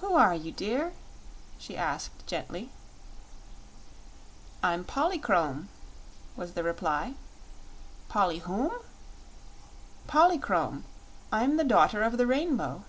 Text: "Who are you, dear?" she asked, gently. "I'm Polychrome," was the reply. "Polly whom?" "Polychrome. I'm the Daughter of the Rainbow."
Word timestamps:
"Who 0.00 0.12
are 0.12 0.34
you, 0.34 0.52
dear?" 0.52 0.92
she 1.56 1.78
asked, 1.78 2.26
gently. 2.26 2.68
"I'm 4.62 4.84
Polychrome," 4.84 5.68
was 6.36 6.52
the 6.52 6.62
reply. 6.62 7.14
"Polly 8.06 8.40
whom?" 8.40 8.72
"Polychrome. 10.06 10.84
I'm 11.32 11.56
the 11.56 11.64
Daughter 11.64 12.02
of 12.02 12.18
the 12.18 12.26
Rainbow." 12.26 12.84